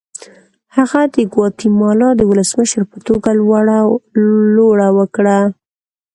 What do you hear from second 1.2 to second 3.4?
ګواتیمالا د ولسمشر په توګه